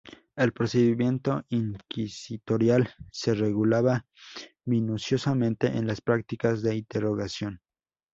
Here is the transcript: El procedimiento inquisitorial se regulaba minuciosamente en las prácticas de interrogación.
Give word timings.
El 0.35 0.51
procedimiento 0.51 1.43
inquisitorial 1.49 2.89
se 3.11 3.35
regulaba 3.35 4.07
minuciosamente 4.65 5.67
en 5.77 5.85
las 5.85 6.01
prácticas 6.01 6.63
de 6.63 6.73
interrogación. 6.75 7.61